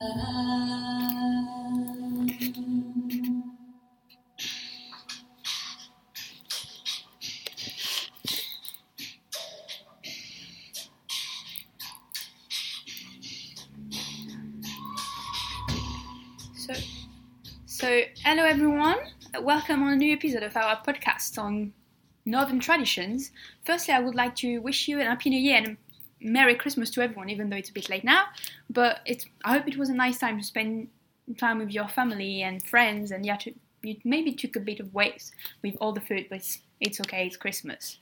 So, 0.00 0.08
so 17.66 18.00
hello 18.24 18.44
everyone. 18.44 18.96
Welcome 19.42 19.82
on 19.82 19.92
a 19.92 19.96
new 19.96 20.14
episode 20.14 20.42
of 20.42 20.56
our 20.56 20.82
podcast 20.82 21.36
on 21.36 21.74
Northern 22.24 22.58
traditions. 22.58 23.32
Firstly, 23.66 23.92
I 23.92 24.00
would 24.00 24.14
like 24.14 24.34
to 24.36 24.60
wish 24.60 24.88
you 24.88 24.98
an 24.98 25.04
happy 25.04 25.28
New 25.28 25.38
Year 25.38 25.58
and 25.58 25.76
Merry 26.20 26.54
Christmas 26.54 26.90
to 26.90 27.02
everyone, 27.02 27.30
even 27.30 27.50
though 27.50 27.56
it's 27.56 27.70
a 27.70 27.72
bit 27.72 27.88
late 27.88 28.04
now. 28.04 28.24
But 28.68 29.00
it's 29.06 29.26
I 29.44 29.54
hope 29.54 29.68
it 29.68 29.76
was 29.76 29.88
a 29.88 29.94
nice 29.94 30.18
time 30.18 30.38
to 30.38 30.44
spend 30.44 30.88
time 31.38 31.58
with 31.58 31.70
your 31.70 31.88
family 31.88 32.42
and 32.42 32.62
friends, 32.62 33.10
and 33.10 33.24
yeah, 33.24 33.36
to, 33.36 33.54
you 33.82 33.96
maybe 34.04 34.32
took 34.32 34.56
a 34.56 34.60
bit 34.60 34.80
of 34.80 34.92
waste 34.94 35.32
with 35.62 35.76
all 35.80 35.92
the 35.92 36.00
food, 36.00 36.26
but 36.28 36.38
it's, 36.38 36.58
it's 36.80 37.00
okay. 37.00 37.26
It's 37.26 37.36
Christmas. 37.36 37.98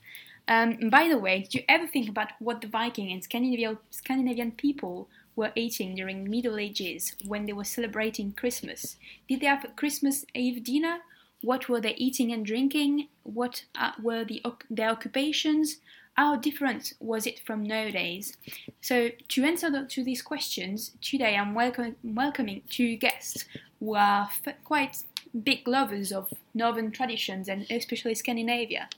Um, 0.49 0.89
by 0.89 1.09
the 1.09 1.19
way, 1.19 1.43
did 1.43 1.55
you 1.55 1.63
ever 1.69 1.87
think 1.87 2.09
about 2.09 2.29
what 2.39 2.63
the 2.63 2.69
Viking 2.69 3.13
and 3.13 3.23
Scandinavian, 3.23 3.79
Scandinavian 3.91 4.53
people 4.53 5.09
were 5.37 5.53
eating 5.55 5.95
during 5.95 6.29
Middle 6.29 6.59
Ages 6.59 7.15
when 7.27 7.45
they 7.45 7.53
were 7.53 7.65
celebrating 7.65 8.33
Christmas? 8.33 8.97
Did 9.29 9.41
they 9.41 9.47
have 9.47 9.65
a 9.65 9.69
Christmas 9.69 10.25
Eve 10.35 10.65
dinner? 10.65 10.99
What 11.43 11.69
were 11.69 11.81
they 11.81 11.95
eating 11.95 12.33
and 12.33 12.45
drinking? 12.45 13.09
What 13.23 13.65
uh, 13.75 13.93
were 14.03 14.25
the, 14.25 14.43
their 14.71 14.91
occupations? 14.91 15.77
How 16.19 16.35
different 16.35 16.95
was 16.99 17.29
it 17.29 17.39
from 17.47 17.63
nowadays? 17.63 18.37
So, 18.81 19.11
to 19.29 19.45
answer 19.45 19.71
the, 19.71 19.85
to 19.85 20.03
these 20.03 20.21
questions, 20.21 20.91
today 21.01 21.37
I'm 21.37 21.55
welcome, 21.55 21.95
welcoming 22.03 22.63
two 22.69 22.97
guests 22.97 23.45
who 23.79 23.95
are 23.95 24.25
f- 24.25 24.57
quite 24.65 24.97
big 25.45 25.69
lovers 25.69 26.11
of 26.11 26.29
Northern 26.55 26.91
traditions 26.91 27.49
and 27.49 27.71
especially 27.71 28.17
Scandinavia. 28.17 28.89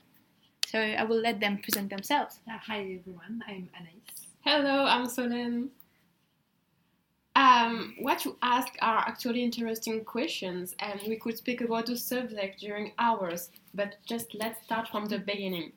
So, 0.65 0.79
I 0.79 1.03
will 1.03 1.19
let 1.19 1.39
them 1.39 1.59
present 1.59 1.91
themselves. 1.91 2.39
Uh, 2.49 2.57
hi 2.57 2.79
everyone, 2.97 3.43
I'm 3.47 3.69
Anaïs. 3.79 4.25
Hello, 4.43 4.85
I'm 4.85 5.05
Solène. 5.05 5.67
Um, 7.35 7.93
what 7.99 8.25
you 8.25 8.35
ask 8.41 8.73
are 8.81 8.97
actually 8.97 9.43
interesting 9.43 10.03
questions, 10.03 10.73
and 10.79 10.99
we 11.07 11.17
could 11.17 11.37
speak 11.37 11.61
about 11.61 11.85
the 11.85 11.97
subject 11.97 12.61
during 12.61 12.93
hours, 12.97 13.51
but 13.75 13.97
just 14.07 14.33
let's 14.33 14.63
start 14.63 14.87
from 14.87 15.05
the 15.05 15.19
beginning. 15.19 15.73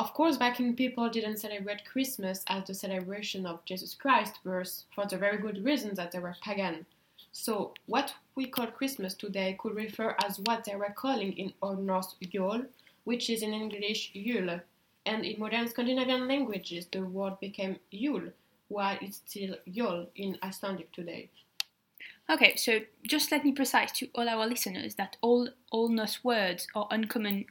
Of 0.00 0.14
course, 0.14 0.38
Viking 0.38 0.76
people 0.76 1.10
didn't 1.10 1.36
celebrate 1.36 1.84
Christmas 1.84 2.42
as 2.46 2.66
the 2.66 2.72
celebration 2.72 3.44
of 3.44 3.62
Jesus 3.66 3.92
Christ's 3.92 4.38
birth 4.38 4.84
for 4.94 5.04
the 5.04 5.18
very 5.18 5.36
good 5.36 5.62
reason 5.62 5.94
that 5.96 6.10
they 6.10 6.18
were 6.18 6.34
pagan. 6.42 6.86
So, 7.32 7.74
what 7.84 8.14
we 8.34 8.46
call 8.46 8.68
Christmas 8.68 9.12
today 9.12 9.58
could 9.60 9.74
refer 9.74 10.16
as 10.24 10.38
what 10.38 10.64
they 10.64 10.74
were 10.74 10.94
calling 10.96 11.34
in 11.36 11.52
Old 11.60 11.84
Norse 11.84 12.16
Yule, 12.18 12.62
which 13.04 13.28
is 13.28 13.42
in 13.42 13.52
English 13.52 14.12
Yule, 14.14 14.60
and 15.04 15.22
in 15.22 15.38
modern 15.38 15.68
Scandinavian 15.68 16.26
languages 16.26 16.86
the 16.90 17.02
word 17.02 17.38
became 17.38 17.76
Yule, 17.90 18.32
while 18.68 18.96
it's 19.02 19.20
still 19.26 19.54
Yule 19.66 20.06
in 20.16 20.38
Icelandic 20.42 20.90
today. 20.92 21.28
Okay, 22.30 22.56
so 22.56 22.80
just 23.02 23.30
let 23.30 23.44
me 23.44 23.52
precise 23.52 23.92
to 23.98 24.08
all 24.14 24.30
our 24.30 24.46
listeners 24.46 24.94
that 24.94 25.18
all 25.20 25.50
all 25.70 25.90
Norse 25.90 26.24
words 26.24 26.68
are 26.74 26.88
uncommon 26.90 27.44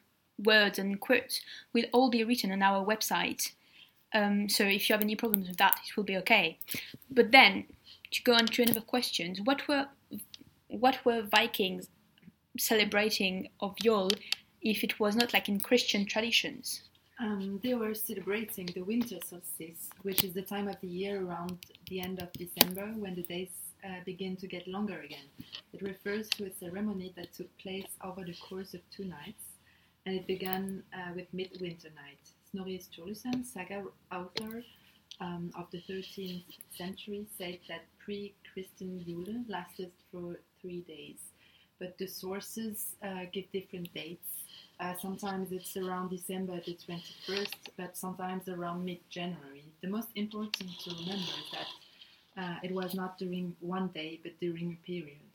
words 0.43 0.79
and 0.79 0.99
quotes 0.99 1.41
will 1.73 1.85
all 1.91 2.09
be 2.09 2.23
written 2.23 2.51
on 2.51 2.61
our 2.61 2.85
website. 2.85 3.51
Um, 4.13 4.49
so 4.49 4.63
if 4.63 4.89
you 4.89 4.93
have 4.93 5.01
any 5.01 5.15
problems 5.15 5.47
with 5.47 5.57
that, 5.57 5.79
it 5.87 5.95
will 5.95 6.03
be 6.03 6.17
okay. 6.17 6.57
But 7.11 7.31
then 7.31 7.65
to 8.11 8.23
go 8.23 8.33
on 8.33 8.45
to 8.47 8.63
another 8.63 8.81
question, 8.81 9.35
what 9.43 9.67
were 9.67 9.87
what 10.67 11.03
were 11.03 11.21
Vikings 11.23 11.87
celebrating 12.57 13.49
of 13.59 13.75
Yule 13.81 14.11
if 14.61 14.83
it 14.83 14.99
was 14.99 15.15
not 15.15 15.33
like 15.33 15.49
in 15.49 15.59
Christian 15.59 16.05
traditions? 16.05 16.81
Um, 17.19 17.59
they 17.61 17.73
were 17.73 17.93
celebrating 17.93 18.67
the 18.67 18.81
winter 18.81 19.17
solstice, 19.25 19.89
which 20.03 20.23
is 20.23 20.33
the 20.33 20.41
time 20.41 20.69
of 20.69 20.79
the 20.79 20.87
year 20.87 21.21
around 21.21 21.57
the 21.89 21.99
end 21.99 22.21
of 22.21 22.31
December 22.33 22.85
when 22.97 23.15
the 23.15 23.23
days 23.23 23.49
uh, 23.83 23.89
begin 24.05 24.37
to 24.37 24.47
get 24.47 24.67
longer 24.67 25.01
again. 25.01 25.27
It 25.73 25.81
refers 25.81 26.29
to 26.29 26.45
a 26.45 26.51
ceremony 26.53 27.13
that 27.17 27.33
took 27.33 27.55
place 27.57 27.87
over 28.03 28.23
the 28.23 28.35
course 28.35 28.73
of 28.73 28.81
two 28.89 29.03
nights, 29.03 29.43
and 30.09 30.17
it 30.17 30.25
began 30.25 30.81
uh, 30.91 31.11
with 31.15 31.27
Midwinter 31.33 31.89
Night. 31.95 32.17
Snorri 32.49 32.79
Sturluson, 32.79 33.45
saga 33.45 33.83
author 34.11 34.63
um, 35.21 35.51
of 35.55 35.67
the 35.69 35.83
13th 35.87 36.45
century, 36.75 37.27
said 37.37 37.59
that 37.67 37.83
pre-Christian 38.03 39.03
Yule 39.05 39.43
lasted 39.47 39.91
for 40.11 40.39
three 40.59 40.81
days, 40.87 41.19
but 41.79 41.95
the 41.99 42.07
sources 42.07 42.95
uh, 43.03 43.25
give 43.31 43.51
different 43.51 43.93
dates. 43.93 44.45
Uh, 44.79 44.95
sometimes 44.99 45.51
it's 45.51 45.77
around 45.77 46.09
December 46.09 46.59
the 46.65 46.75
21st, 46.87 47.53
but 47.77 47.95
sometimes 47.95 48.49
around 48.49 48.83
mid 48.83 49.07
January. 49.11 49.63
The 49.83 49.89
most 49.89 50.07
important 50.15 50.71
to 50.85 50.89
remember 50.89 51.33
is 51.43 51.51
that 51.53 52.41
uh, 52.41 52.55
it 52.63 52.71
was 52.71 52.95
not 52.95 53.19
during 53.19 53.55
one 53.59 53.89
day, 53.89 54.19
but 54.23 54.39
during 54.39 54.71
a 54.71 54.87
period. 54.87 55.28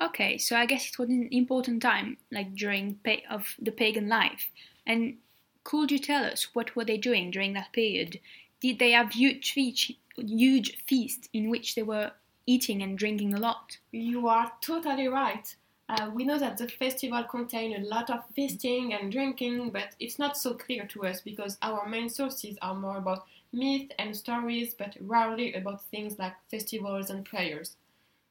Okay, 0.00 0.36
so 0.36 0.56
I 0.56 0.66
guess 0.66 0.88
it 0.88 0.98
was 0.98 1.08
an 1.08 1.28
important 1.30 1.82
time, 1.82 2.18
like 2.30 2.54
during 2.54 3.00
of 3.30 3.54
the 3.58 3.72
pagan 3.72 4.08
life. 4.08 4.50
And 4.86 5.16
could 5.64 5.90
you 5.90 5.98
tell 5.98 6.24
us 6.24 6.54
what 6.54 6.76
were 6.76 6.84
they 6.84 6.98
doing 6.98 7.30
during 7.30 7.54
that 7.54 7.72
period? 7.72 8.20
Did 8.60 8.78
they 8.78 8.90
have 8.92 9.12
huge 9.12 9.52
feast, 9.52 9.92
huge 10.16 10.76
feast 10.86 11.30
in 11.32 11.48
which 11.48 11.74
they 11.74 11.82
were 11.82 12.12
eating 12.46 12.82
and 12.82 12.98
drinking 12.98 13.32
a 13.32 13.40
lot? 13.40 13.78
You 13.90 14.28
are 14.28 14.52
totally 14.60 15.08
right. 15.08 15.54
Uh, 15.88 16.10
we 16.12 16.24
know 16.24 16.38
that 16.38 16.58
the 16.58 16.68
festival 16.68 17.24
contained 17.24 17.74
a 17.82 17.88
lot 17.88 18.10
of 18.10 18.24
feasting 18.34 18.92
and 18.92 19.10
drinking, 19.10 19.70
but 19.70 19.94
it's 19.98 20.18
not 20.18 20.36
so 20.36 20.54
clear 20.54 20.84
to 20.88 21.06
us 21.06 21.22
because 21.22 21.56
our 21.62 21.88
main 21.88 22.10
sources 22.10 22.58
are 22.60 22.74
more 22.74 22.98
about 22.98 23.24
myth 23.52 23.90
and 23.98 24.14
stories, 24.14 24.74
but 24.74 24.96
rarely 25.00 25.54
about 25.54 25.84
things 25.86 26.18
like 26.18 26.34
festivals 26.50 27.08
and 27.08 27.24
prayers. 27.24 27.76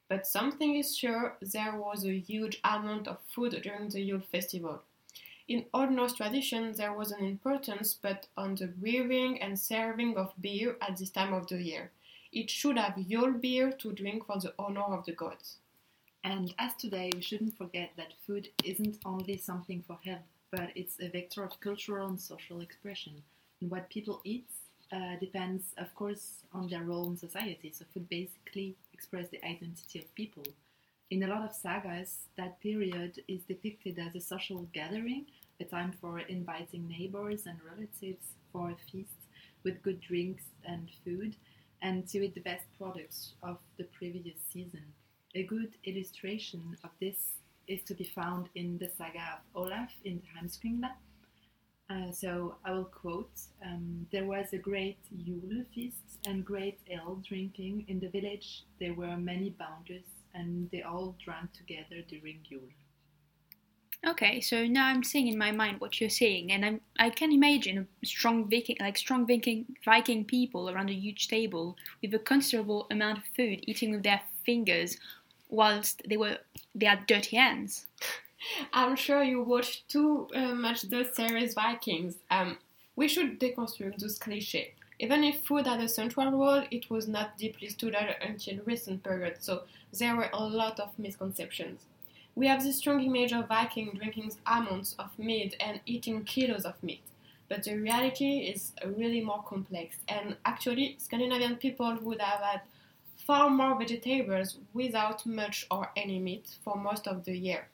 But 0.08 0.28
something 0.28 0.76
is 0.76 0.96
sure 0.96 1.38
there 1.42 1.76
was 1.76 2.06
a 2.06 2.20
huge 2.20 2.60
amount 2.64 3.08
of 3.08 3.18
food 3.34 3.60
during 3.64 3.90
the 3.90 4.02
Yule 4.02 4.22
festival. 4.32 4.84
In 5.48 5.66
Old 5.74 5.92
Norse 5.92 6.14
tradition, 6.14 6.74
there 6.74 6.94
was 6.94 7.12
an 7.12 7.24
importance 7.24 7.94
put 7.94 8.28
on 8.38 8.56
the 8.56 8.68
brewing 8.68 9.42
and 9.42 9.60
serving 9.60 10.18
of 10.18 10.34
beer 10.40 10.76
at 10.82 10.98
this 10.98 11.10
time 11.10 11.34
of 11.34 11.48
the 11.48 11.62
year. 11.62 11.92
It 12.32 12.50
should 12.50 12.78
have 12.78 12.98
Yule 12.98 13.32
beer 13.32 13.72
to 13.72 13.94
drink 13.94 14.26
for 14.26 14.40
the 14.40 14.54
honor 14.60 14.82
of 14.82 15.06
the 15.06 15.14
gods. 15.14 15.58
And 16.24 16.54
as 16.58 16.74
today, 16.76 17.12
we 17.14 17.22
shouldn't 17.22 17.58
forget 17.58 17.92
that 17.98 18.14
food 18.26 18.50
isn't 18.64 18.98
only 19.06 19.38
something 19.38 19.84
for 19.86 20.00
health, 20.04 20.26
but 20.52 20.72
it's 20.76 21.00
a 21.00 21.10
vector 21.10 21.44
of 21.44 21.60
cultural 21.60 22.08
and 22.08 22.20
social 22.20 22.62
expression. 22.62 23.24
And 23.62 23.70
what 23.70 23.90
people 23.90 24.22
eat 24.24 24.48
uh, 24.91 25.16
depends, 25.19 25.73
of 25.78 25.94
course, 25.96 26.44
on 26.53 26.68
their 26.68 26.84
role 26.84 27.09
in 27.09 27.18
society. 27.18 27.72
So 27.72 27.85
food 27.94 28.07
basically 28.09 28.75
expresses 28.94 29.31
the 29.31 29.46
identity 29.46 30.00
of 30.00 30.16
people. 30.16 30.44
In 31.12 31.23
a 31.23 31.28
lot 31.28 31.44
of 31.44 31.53
sagas, 31.53 32.28
that 32.38 32.59
period 32.62 33.22
is 33.28 33.44
depicted 33.44 34.00
as 34.00 34.16
a 34.16 34.22
social 34.22 34.68
gathering, 34.73 35.25
a 35.59 35.63
time 35.63 35.94
for 36.01 36.19
inviting 36.19 36.88
neighbors 36.88 37.46
and 37.46 37.57
relatives 37.63 38.25
for 38.51 38.72
a 38.72 38.75
feast 38.91 39.28
with 39.63 39.81
good 39.84 40.01
drinks 40.01 40.44
and 40.66 40.90
food, 41.03 41.35
and 41.81 42.07
to 42.07 42.23
eat 42.23 42.34
the 42.34 42.41
best 42.41 42.66
products 42.78 43.34
of 43.44 43.57
the 43.78 43.84
previous 43.85 44.38
season. 44.52 44.84
A 45.35 45.44
good 45.44 45.73
illustration 45.84 46.78
of 46.84 46.90
this 47.00 47.17
is 47.67 47.81
to 47.84 47.94
be 47.94 48.03
found 48.03 48.50
in 48.56 48.78
the 48.78 48.90
saga 48.97 49.38
of 49.38 49.63
Olaf 49.63 49.91
in 50.03 50.22
the 50.22 50.40
Heimskringla. 50.40 50.91
Uh, 51.90 52.12
so 52.12 52.56
I 52.66 52.72
will 52.72 52.85
quote 52.85 53.29
um, 53.63 54.07
There 54.12 54.25
was 54.25 54.53
a 54.53 54.57
great 54.57 54.97
Yule 55.12 55.63
feast 55.73 56.18
and 56.25 56.44
great 56.44 56.79
ale 56.90 57.22
drinking 57.28 57.85
in 57.88 58.00
the 58.00 58.09
village. 58.09 58.63
There 58.79 58.94
were 58.94 59.16
many 59.18 59.51
bounders, 59.51 60.06
and 60.34 60.70
they 60.72 60.82
all 60.82 61.16
drank 61.23 61.53
together 61.53 62.02
during 62.08 62.40
Yule. 62.49 62.70
Okay, 64.08 64.40
so 64.40 64.66
now 64.66 64.87
I'm 64.87 65.03
seeing 65.03 65.28
in 65.28 65.37
my 65.37 65.52
mind 65.52 65.79
what 65.79 65.99
you're 65.99 66.09
saying, 66.09 66.52
and 66.52 66.66
I'm, 66.66 66.82
I 66.99 67.09
can 67.09 67.32
imagine 67.32 67.88
strong 68.03 68.49
Viking, 68.49 68.78
like 68.79 68.97
strong 68.97 69.26
Viking, 69.26 69.66
Viking 69.84 70.26
people 70.26 70.70
around 70.70 70.90
a 70.90 70.93
huge 70.93 71.28
table 71.28 71.76
with 72.02 72.14
a 72.14 72.20
considerable 72.20 72.88
amount 72.91 73.20
of 73.20 73.23
food, 73.35 73.64
eating 73.67 73.91
with 73.91 74.03
their 74.03 74.22
fingers, 74.46 74.97
whilst 75.49 76.02
they 76.08 76.17
were 76.17 76.38
they 76.73 76.85
had 76.85 77.08
dirty 77.08 77.35
hands. 77.38 77.88
I'm 78.73 78.96
sure 78.96 79.23
you 79.23 79.41
watched 79.41 79.90
too 79.90 80.28
uh, 80.35 80.55
much 80.55 80.84
the 80.84 81.03
series 81.14 81.53
Vikings. 81.53 82.17
Um, 82.29 82.58
we 82.96 83.08
should 83.08 83.40
deconstruct 83.40 83.97
those 83.97 84.20
clichés. 84.20 84.72
Even 84.99 85.23
if 85.23 85.41
food 85.43 85.67
had 85.67 85.82
a 85.82 85.90
central 85.90 86.32
role, 86.32 86.64
it 86.72 86.90
was 86.90 87.08
not 87.08 87.37
deeply 87.37 87.67
studied 87.67 88.16
until 88.22 88.64
recent 88.66 89.03
period, 89.03 89.37
so 89.41 89.64
there 89.91 90.16
were 90.16 90.29
a 90.32 90.43
lot 90.43 90.79
of 90.79 90.97
misconceptions. 90.97 91.82
We 92.34 92.47
have 92.47 92.64
this 92.64 92.78
strong 92.78 93.02
image 93.02 93.34
of 93.34 93.47
Viking 93.47 93.91
drinking 93.93 94.32
amounts 94.46 94.96
of 94.97 95.17
meat 95.20 95.55
and 95.59 95.81
eating 95.85 96.23
kilos 96.23 96.64
of 96.64 96.81
meat, 96.81 97.02
but 97.49 97.64
the 97.64 97.76
reality 97.76 98.40
is 98.40 98.72
really 98.85 99.22
more 99.22 99.43
complex. 99.43 99.97
And 100.08 100.38
actually, 100.46 100.96
Scandinavian 100.97 101.58
people 101.58 101.97
would 102.02 102.22
have 102.22 102.40
had 102.40 102.61
far 103.17 103.49
more 103.49 103.78
vegetables 103.78 104.58
without 104.73 105.26
much 105.26 105.66
or 105.70 105.91
any 105.97 106.20
meat 106.20 106.55
for 106.64 106.76
most 106.78 107.08
of 107.08 107.26
the 107.26 107.38
year. 107.38 107.67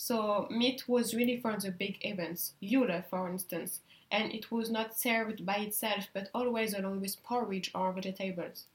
So 0.00 0.46
meat 0.48 0.88
was 0.88 1.12
really 1.12 1.40
for 1.40 1.56
the 1.56 1.72
big 1.72 1.98
events, 2.02 2.52
Yule 2.60 3.02
for 3.10 3.28
instance, 3.28 3.80
and 4.12 4.32
it 4.32 4.52
was 4.52 4.70
not 4.70 4.96
served 4.96 5.44
by 5.44 5.56
itself 5.56 6.06
but 6.14 6.30
always 6.32 6.72
along 6.72 7.00
with 7.00 7.20
porridge 7.24 7.72
or 7.74 7.92
vegetables. 7.92 8.66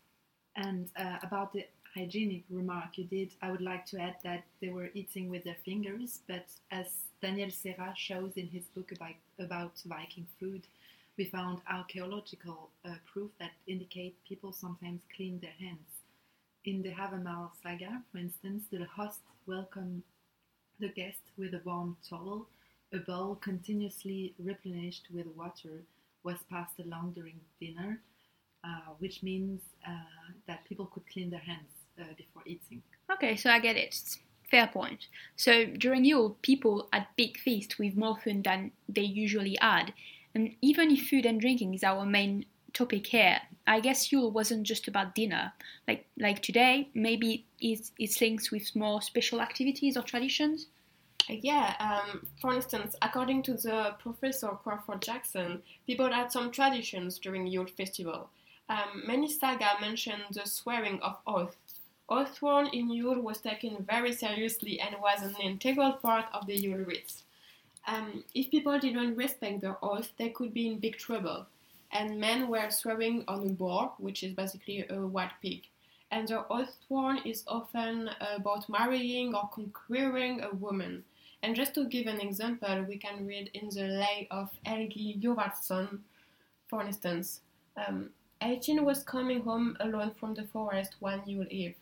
And 0.58 0.90
uh, 0.98 1.20
about 1.24 1.54
the 1.54 1.66
hygienic 1.96 2.44
remark 2.50 2.98
you 2.98 3.06
did, 3.06 3.32
I 3.42 3.52
would 3.52 3.62
like 3.62 3.86
to 3.86 4.02
add 4.02 4.18
that 4.26 4.44
they 4.60 4.68
were 4.68 4.90
eating 4.94 5.30
with 5.30 5.46
their 5.46 5.56
fingers, 5.64 6.20
but 6.28 6.46
as 6.72 7.06
Daniel 7.22 7.52
Serra 7.52 7.94
shows 7.96 8.34
in 8.36 8.50
his 8.50 8.66
book 8.76 8.92
about, 8.92 9.16
about 9.40 9.82
Viking 9.86 10.28
food, 10.42 10.68
we 11.18 11.24
found 11.24 11.62
archaeological 11.72 12.70
uh, 12.84 12.96
proof 13.06 13.32
that 13.40 13.52
indicate 13.66 14.18
people 14.28 14.52
sometimes 14.52 15.04
clean 15.16 15.40
their 15.40 15.56
hands. 15.58 16.04
In 16.66 16.82
the 16.82 16.92
Havamal 16.92 17.52
saga, 17.64 18.04
for 18.12 18.18
instance, 18.18 18.66
the 18.70 18.84
host 18.84 19.22
welcomed 19.48 20.04
the 20.84 20.90
guest 20.90 21.22
with 21.38 21.54
a 21.54 21.62
warm 21.64 21.96
towel. 22.08 22.46
A 22.92 23.00
bowl 23.00 23.36
continuously 23.36 24.34
replenished 24.38 25.08
with 25.16 25.26
water 25.38 25.82
was 26.24 26.38
passed 26.52 26.78
along 26.80 27.14
during 27.16 27.40
dinner, 27.60 28.02
uh, 28.66 28.92
which 29.00 29.24
means 29.24 29.62
uh, 29.88 30.30
that 30.46 30.66
people 30.66 30.88
could 30.94 31.04
clean 31.12 31.30
their 31.30 31.40
hands 31.40 31.74
uh, 32.00 32.04
before 32.18 32.44
eating. 32.46 32.82
Okay, 33.12 33.36
so 33.38 33.50
I 33.50 33.60
get 33.60 33.78
it. 33.78 33.96
Fair 34.52 34.68
point. 34.68 35.08
So 35.38 35.66
during 35.66 36.04
Yule, 36.06 36.38
people 36.42 36.90
had 36.92 37.08
big 37.16 37.38
feasts 37.38 37.80
with 37.80 37.96
more 37.96 38.18
food 38.18 38.44
than 38.44 38.72
they 38.90 39.02
usually 39.02 39.58
had, 39.62 39.94
and 40.36 40.54
even 40.62 40.92
if 40.92 41.08
food 41.10 41.26
and 41.26 41.40
drinking 41.40 41.74
is 41.74 41.84
our 41.84 42.06
main 42.06 42.46
topic 42.74 43.08
here, 43.08 43.40
I 43.66 43.80
guess 43.80 44.12
Yule 44.12 44.32
wasn't 44.32 44.64
just 44.64 44.88
about 44.88 45.16
dinner. 45.16 45.54
Like 45.88 46.06
like 46.20 46.42
today, 46.42 46.90
maybe 46.94 47.46
it's 47.60 47.92
it's 47.98 48.20
linked 48.20 48.52
with 48.52 48.76
more 48.76 49.02
special 49.02 49.42
activities 49.42 49.96
or 49.96 50.04
traditions. 50.04 50.68
Yeah, 51.30 51.76
um, 51.80 52.28
for 52.42 52.54
instance, 52.54 52.96
according 53.02 53.44
to 53.44 53.54
the 53.54 53.96
professor 54.00 54.50
Crawford 54.50 55.02
Jackson, 55.02 55.64
people 55.88 56.12
had 56.12 56.32
some 56.32 56.52
traditions 56.52 57.18
during 57.18 57.48
Yule 57.48 57.66
festival. 57.66 58.30
Um, 58.70 59.04
many 59.06 59.30
saga 59.30 59.72
mention 59.82 60.20
the 60.32 60.46
swearing 60.46 61.00
of 61.02 61.18
oath. 61.26 61.56
Oath 62.10 62.36
sworn 62.36 62.68
in 62.68 62.90
Yule 62.92 63.22
was 63.22 63.40
taken 63.40 63.84
very 63.86 64.12
seriously 64.14 64.80
and 64.80 64.96
was 65.02 65.22
an 65.24 65.36
integral 65.42 65.94
part 65.94 66.26
of 66.34 66.46
the 66.46 66.56
Yule 66.58 66.84
rites. 66.84 67.24
Um, 67.88 68.24
if 68.36 68.52
people 68.52 68.78
didn't 68.80 69.16
respect 69.16 69.62
their 69.62 69.78
oath, 69.84 70.12
they 70.18 70.30
could 70.30 70.54
be 70.54 70.68
in 70.68 70.80
big 70.80 70.98
trouble. 70.98 71.48
And 71.92 72.20
men 72.20 72.50
were 72.50 72.70
swearing 72.70 73.24
on 73.28 73.46
a 73.48 73.50
boar, 73.50 73.94
which 73.98 74.24
is 74.24 74.34
basically 74.34 74.86
a 74.90 75.06
white 75.08 75.32
pig. 75.42 75.64
And 76.12 76.28
the 76.28 76.46
oath 76.50 76.78
sworn 76.88 77.20
is 77.26 77.44
often 77.48 78.10
about 78.22 78.70
marrying 78.70 79.34
or 79.36 79.50
conquering 79.54 80.42
a 80.42 80.52
woman. 80.54 81.06
And 81.44 81.58
just 81.58 81.74
to 81.76 81.86
give 81.86 82.08
an 82.08 82.22
example, 82.22 82.86
we 82.88 82.98
can 82.98 83.28
read 83.28 83.52
in 83.54 83.68
the 83.68 83.84
Lay 83.84 84.30
of 84.32 84.50
Helgi 84.66 85.20
Hjorvardsson, 85.22 86.00
for 86.70 86.82
instance. 86.82 87.42
Um, 87.76 88.12
was 88.42 89.04
coming 89.04 89.42
home 89.42 89.76
alone 89.82 90.12
from 90.18 90.34
the 90.36 90.44
forest 90.44 90.96
one 91.00 91.22
Yule 91.26 91.46
Eve. 91.50 91.76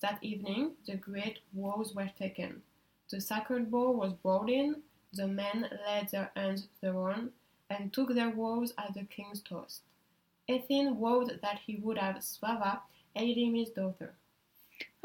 That 0.00 0.18
evening, 0.22 0.72
the 0.86 0.94
great 0.94 1.40
vows 1.52 1.94
were 1.96 2.10
taken. 2.16 2.62
The 3.10 3.20
sacred 3.20 3.72
bow 3.72 3.90
was 3.90 4.12
brought 4.12 4.48
in, 4.48 4.82
the 5.12 5.26
men 5.26 5.68
laid 5.86 6.10
their 6.10 6.30
hands 6.36 6.68
thereon, 6.80 7.30
and 7.70 7.92
took 7.92 8.14
their 8.14 8.30
vows 8.30 8.72
at 8.78 8.94
the 8.94 9.04
king's 9.04 9.40
toast. 9.40 9.82
Hethin 10.48 10.96
vowed 11.00 11.40
that 11.42 11.58
he 11.66 11.76
would 11.76 11.98
have 11.98 12.16
Svava, 12.16 12.80
Eilimi's 13.16 13.70
daughter. 13.70 14.14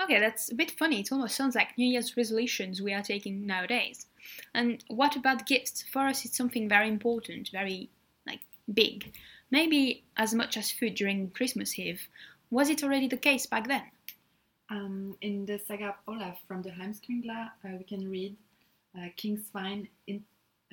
Okay, 0.02 0.20
that's 0.20 0.52
a 0.52 0.56
bit 0.56 0.72
funny. 0.72 1.00
It 1.00 1.12
almost 1.12 1.36
sounds 1.36 1.56
like 1.56 1.78
New 1.78 1.88
Year's 1.88 2.18
resolutions 2.18 2.82
we 2.82 2.94
are 2.94 3.02
taking 3.04 3.46
nowadays. 3.46 4.06
And 4.54 4.84
what 4.88 5.16
about 5.16 5.46
gifts? 5.46 5.84
For 5.92 6.08
us, 6.08 6.26
it's 6.26 6.38
something 6.38 6.68
very 6.68 6.88
important, 6.88 7.50
very 7.52 7.90
like 8.28 8.42
big. 8.74 9.14
Maybe 9.52 10.04
as 10.18 10.34
much 10.34 10.58
as 10.58 10.72
food 10.72 10.96
during 10.96 11.30
Christmas 11.30 11.78
Eve. 11.78 12.08
Was 12.50 12.70
it 12.70 12.84
already 12.84 13.08
the 13.08 13.18
case 13.18 13.46
back 13.46 13.68
then? 13.68 13.84
Um, 14.70 15.16
in 15.22 15.46
the 15.46 15.60
saga 15.60 15.96
Olaf 16.08 16.40
from 16.48 16.62
the 16.62 16.70
Heimskringla, 16.70 17.52
uh, 17.64 17.78
we 17.78 17.84
can 17.84 18.10
read 18.10 18.36
uh, 18.98 19.08
King 19.16 19.38
Svein, 19.38 19.88
in, 20.08 20.24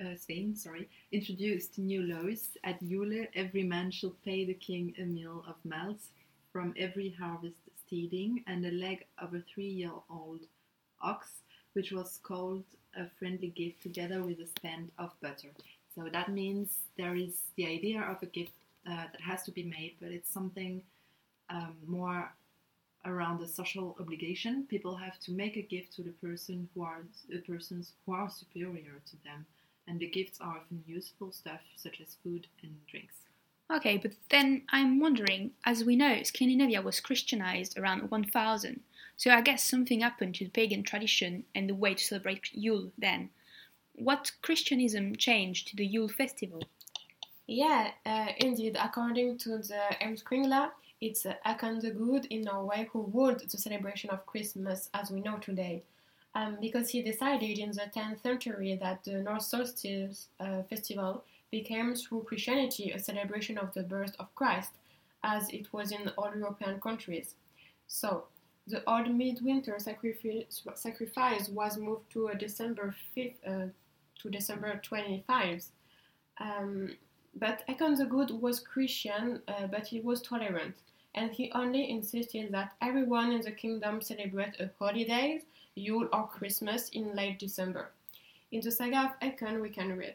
uh, 0.00 0.16
Svein 0.16 0.56
sorry, 0.56 0.88
introduced 1.12 1.78
new 1.78 2.02
laws. 2.02 2.48
At 2.64 2.82
Yule, 2.82 3.26
every 3.34 3.62
man 3.62 3.90
shall 3.90 4.14
pay 4.24 4.44
the 4.44 4.54
king 4.54 4.94
a 4.98 5.02
meal 5.02 5.44
of 5.46 5.56
malt 5.64 6.00
from 6.52 6.74
every 6.76 7.14
harvest 7.18 7.60
and 7.92 8.64
a 8.64 8.70
leg 8.70 9.04
of 9.18 9.34
a 9.34 9.40
three-year-old 9.40 10.40
ox, 11.02 11.26
which 11.72 11.90
was 11.90 12.20
called 12.22 12.62
a 12.96 13.06
friendly 13.18 13.48
gift 13.48 13.82
together 13.82 14.22
with 14.22 14.38
a 14.38 14.46
spend 14.46 14.90
of 14.98 15.10
butter. 15.20 15.50
So 15.94 16.08
that 16.12 16.28
means 16.28 16.68
there 16.96 17.16
is 17.16 17.42
the 17.56 17.66
idea 17.66 18.02
of 18.02 18.22
a 18.22 18.26
gift 18.26 18.52
uh, 18.86 19.06
that 19.10 19.20
has 19.20 19.42
to 19.42 19.50
be 19.50 19.64
made, 19.64 19.96
but 20.00 20.12
it's 20.12 20.32
something 20.32 20.82
um, 21.48 21.74
more 21.86 22.32
around 23.04 23.40
the 23.40 23.48
social 23.48 23.96
obligation. 23.98 24.66
People 24.68 24.94
have 24.94 25.18
to 25.20 25.32
make 25.32 25.56
a 25.56 25.62
gift 25.62 25.92
to 25.96 26.02
the 26.02 26.14
person 26.26 26.68
who 26.74 26.82
are 26.82 27.02
the 27.28 27.40
persons 27.40 27.92
who 28.06 28.12
are 28.12 28.30
superior 28.30 29.00
to 29.10 29.16
them, 29.24 29.44
and 29.88 29.98
the 29.98 30.06
gifts 30.06 30.38
are 30.40 30.58
often 30.58 30.84
useful 30.86 31.32
stuff 31.32 31.60
such 31.76 32.00
as 32.00 32.16
food 32.22 32.46
and 32.62 32.74
drinks. 32.86 33.14
Okay, 33.70 33.98
but 33.98 34.12
then 34.30 34.62
I'm 34.70 34.98
wondering, 34.98 35.52
as 35.64 35.84
we 35.84 35.94
know, 35.94 36.22
Scandinavia 36.24 36.82
was 36.82 36.98
Christianized 36.98 37.78
around 37.78 38.10
1000, 38.10 38.80
so 39.16 39.30
I 39.30 39.40
guess 39.42 39.62
something 39.64 40.00
happened 40.00 40.34
to 40.36 40.44
the 40.44 40.50
pagan 40.50 40.82
tradition 40.82 41.44
and 41.54 41.68
the 41.68 41.74
way 41.74 41.94
to 41.94 42.04
celebrate 42.04 42.52
Yule 42.52 42.90
then. 42.98 43.30
What 43.94 44.32
Christianism 44.42 45.14
changed 45.14 45.68
to 45.68 45.76
the 45.76 45.86
Yule 45.86 46.08
festival? 46.08 46.62
Yeah, 47.46 47.90
uh, 48.04 48.28
indeed, 48.38 48.76
according 48.82 49.38
to 49.38 49.58
the 49.58 49.82
Heimskringla, 50.00 50.70
it's 51.00 51.24
uh, 51.24 51.34
Hakon 51.44 51.78
the 51.78 51.90
Good 51.90 52.26
in 52.26 52.42
Norway 52.42 52.88
who 52.92 53.10
ruled 53.12 53.40
the 53.40 53.58
celebration 53.58 54.10
of 54.10 54.26
Christmas 54.26 54.90
as 54.94 55.10
we 55.10 55.20
know 55.20 55.38
today. 55.38 55.82
Um, 56.34 56.58
because 56.60 56.90
he 56.90 57.02
decided 57.02 57.58
in 57.58 57.70
the 57.70 57.90
10th 57.94 58.22
century 58.22 58.78
that 58.80 59.02
the 59.04 59.14
North 59.14 59.42
Solstice 59.42 60.28
uh, 60.38 60.62
festival 60.62 61.24
became 61.50 61.94
through 61.94 62.24
Christianity 62.24 62.92
a 62.92 62.98
celebration 62.98 63.58
of 63.58 63.72
the 63.74 63.82
birth 63.82 64.14
of 64.18 64.34
Christ, 64.34 64.70
as 65.22 65.48
it 65.50 65.72
was 65.72 65.92
in 65.92 66.08
all 66.16 66.32
European 66.34 66.80
countries. 66.80 67.34
So, 67.86 68.24
the 68.66 68.88
old 68.88 69.12
midwinter 69.12 69.78
sacrifice, 69.78 71.48
was 71.48 71.76
moved 71.76 72.10
to 72.12 72.28
a 72.28 72.36
December 72.36 72.94
5th 73.16 73.34
uh, 73.46 73.66
to 74.20 74.30
December 74.30 74.80
25th. 74.84 75.68
Um, 76.38 76.96
but 77.34 77.62
Hakon 77.66 77.94
the 77.94 78.06
Good 78.06 78.30
was 78.30 78.60
Christian, 78.60 79.42
uh, 79.48 79.66
but 79.66 79.86
he 79.86 80.00
was 80.00 80.22
tolerant, 80.22 80.74
and 81.14 81.32
he 81.32 81.50
only 81.52 81.90
insisted 81.90 82.52
that 82.52 82.74
everyone 82.80 83.32
in 83.32 83.40
the 83.40 83.50
kingdom 83.50 84.00
celebrate 84.00 84.60
a 84.60 84.70
holiday, 84.78 85.40
Yule 85.74 86.08
or 86.12 86.28
Christmas, 86.28 86.88
in 86.90 87.14
late 87.14 87.38
December. 87.38 87.90
In 88.52 88.60
the 88.60 88.70
saga 88.70 88.98
of 88.98 89.12
Hakon, 89.20 89.60
we 89.60 89.68
can 89.68 89.96
read 89.96 90.14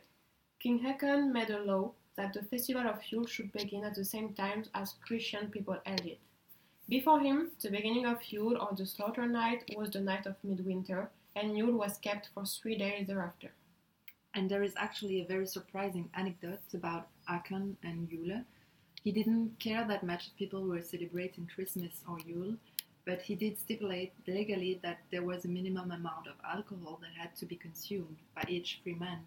King 0.65 0.79
Haakon 0.79 1.31
made 1.31 1.51
a 1.51 1.59
law 1.59 1.91
that 2.15 2.33
the 2.33 2.41
festival 2.41 2.87
of 2.87 2.99
Yule 3.11 3.27
should 3.27 3.51
begin 3.51 3.83
at 3.83 3.93
the 3.93 4.03
same 4.03 4.33
time 4.33 4.63
as 4.73 4.95
Christian 5.05 5.51
people 5.51 5.77
held 5.85 6.07
it. 6.07 6.17
Before 6.89 7.19
him, 7.19 7.51
the 7.61 7.69
beginning 7.69 8.07
of 8.07 8.23
Yule 8.31 8.57
or 8.57 8.75
the 8.75 8.87
slaughter 8.87 9.27
night 9.27 9.69
was 9.77 9.91
the 9.91 9.99
night 9.99 10.25
of 10.25 10.43
midwinter, 10.43 11.11
and 11.35 11.55
Yule 11.55 11.77
was 11.77 11.99
kept 11.99 12.29
for 12.33 12.47
three 12.47 12.75
days 12.79 13.05
thereafter. 13.05 13.51
And 14.33 14.49
there 14.49 14.63
is 14.63 14.73
actually 14.75 15.21
a 15.21 15.27
very 15.27 15.45
surprising 15.45 16.09
anecdote 16.15 16.73
about 16.73 17.09
Hakon 17.25 17.77
and 17.83 18.11
Yule. 18.11 18.41
He 19.03 19.11
didn't 19.11 19.59
care 19.59 19.87
that 19.87 20.01
much 20.01 20.29
if 20.29 20.35
people 20.35 20.63
were 20.63 20.81
celebrating 20.81 21.47
Christmas 21.53 22.01
or 22.09 22.17
Yule, 22.25 22.55
but 23.05 23.21
he 23.21 23.35
did 23.35 23.59
stipulate 23.59 24.13
legally 24.25 24.79
that 24.81 25.01
there 25.11 25.21
was 25.21 25.45
a 25.45 25.47
minimum 25.47 25.91
amount 25.91 26.25
of 26.25 26.43
alcohol 26.43 26.97
that 27.03 27.21
had 27.21 27.35
to 27.35 27.45
be 27.45 27.55
consumed 27.55 28.17
by 28.33 28.43
each 28.49 28.79
free 28.83 28.95
man 28.95 29.19